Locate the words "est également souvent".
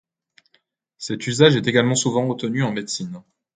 1.57-2.27